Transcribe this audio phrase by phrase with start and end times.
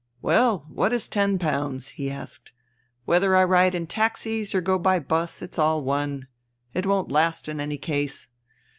[0.23, 2.53] "Well, what is ten pounds?" he asked."
[3.05, 6.27] Whether I ride in taxis or go by 'bus, it's all one.
[6.73, 8.27] It won't last in any case.